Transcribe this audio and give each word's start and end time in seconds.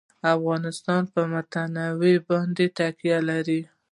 افغانستان 0.35 1.01
په 1.13 1.21
تنوع 1.53 2.15
باندې 2.29 2.65
تکیه 2.77 3.19
لري. 3.29 3.61